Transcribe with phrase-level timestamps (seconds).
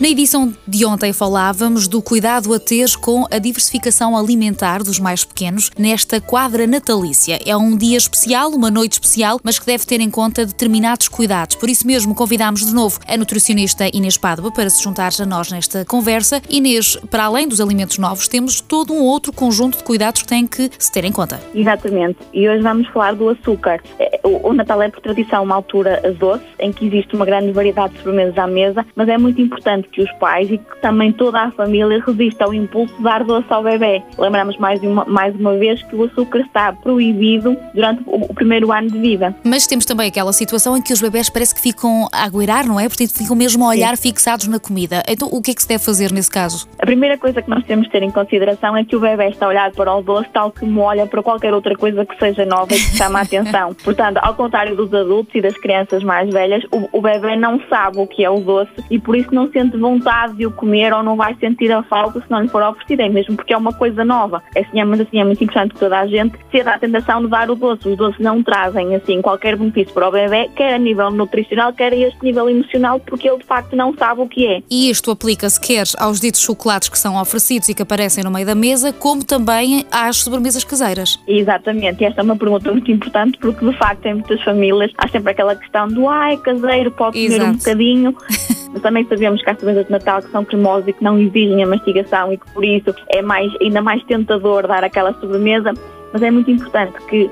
[0.00, 5.24] Na edição de ontem falávamos do cuidado a ter com a diversificação alimentar dos mais
[5.24, 7.40] pequenos nesta quadra natalícia.
[7.44, 11.56] É um dia especial, uma noite especial, mas que deve ter em conta determinados cuidados.
[11.56, 15.50] Por isso mesmo convidámos de novo a nutricionista Inês Pádua para se juntar a nós
[15.50, 16.40] nesta conversa.
[16.48, 20.46] Inês, para além dos alimentos novos, temos todo um outro conjunto de cuidados que tem
[20.46, 21.40] que se ter em conta.
[21.52, 22.18] Exatamente.
[22.32, 23.82] E hoje vamos falar do açúcar.
[23.98, 27.94] É, o Natal é por tradição uma altura doce, em que existe uma grande variedade
[27.94, 31.40] de sobremesas à mesa, mas é muito importante que os pais e que também toda
[31.40, 34.02] a família resista ao impulso de dar doce ao bebê.
[34.18, 38.72] Lembramos mais uma, mais uma vez que o açúcar está proibido durante o, o primeiro
[38.72, 39.34] ano de vida.
[39.44, 42.78] Mas temos também aquela situação em que os bebés parece que ficam a agueirar, não
[42.78, 42.88] é?
[42.88, 44.10] Portanto, ficam mesmo a olhar Sim.
[44.10, 45.02] fixados na comida.
[45.08, 46.68] Então, o que é que se deve fazer nesse caso?
[46.78, 49.46] A primeira coisa que nós temos de ter em consideração é que o bebê está
[49.46, 52.74] a olhar para o doce tal como olha para qualquer outra coisa que seja nova
[52.74, 53.74] e que chama a atenção.
[53.82, 57.98] Portanto, ao contrário dos adultos e das crianças mais velhas, o, o bebê não sabe
[57.98, 61.02] o que é o doce e por isso não sente vontade de o comer ou
[61.02, 63.72] não vai sentir a falta se não lhe for oferecido, é mesmo porque é uma
[63.72, 64.42] coisa nova.
[64.54, 67.28] É assim, mas assim, é muito importante que toda a gente ceda à tentação de
[67.28, 67.88] dar o doce.
[67.88, 71.92] Os doces não trazem assim qualquer benefício para o bebê, quer a nível nutricional, quer
[71.92, 74.62] a este nível emocional, porque ele de facto não sabe o que é.
[74.70, 78.46] E isto aplica-se quer aos ditos chocolates que são oferecidos e que aparecem no meio
[78.46, 81.18] da mesa, como também às sobremesas caseiras.
[81.26, 85.32] Exatamente, esta é uma pergunta muito importante porque de facto em muitas famílias há sempre
[85.32, 87.50] aquela questão do ai, caseiro, pode comer Exato.
[87.50, 88.16] um bocadinho.
[88.72, 91.62] Mas também sabemos que há sobremesas de Natal que são cremosas e que não exigem
[91.62, 95.72] a mastigação e que por isso é mais, ainda mais tentador dar aquela sobremesa.
[96.12, 97.30] Mas é muito importante que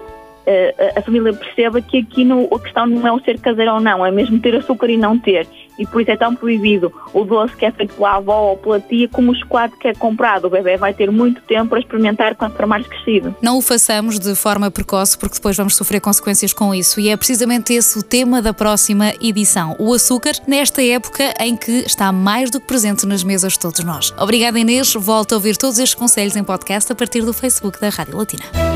[0.96, 4.04] a família perceba que aqui no, a questão não é o ser caseiro ou não,
[4.04, 5.46] é mesmo ter açúcar e não ter.
[5.78, 8.80] E por isso é tão proibido o doce que é feito pela avó ou pela
[8.80, 10.46] tia como o chocolate que é comprado.
[10.46, 13.34] O bebê vai ter muito tempo para experimentar quando for mais crescido.
[13.42, 16.98] Não o façamos de forma precoce porque depois vamos sofrer consequências com isso.
[16.98, 19.76] E é precisamente esse o tema da próxima edição.
[19.78, 23.84] O açúcar nesta época em que está mais do que presente nas mesas de todos
[23.84, 24.14] nós.
[24.18, 24.94] Obrigada Inês.
[24.94, 28.75] Volto a ouvir todos estes conselhos em podcast a partir do Facebook da Rádio Latina.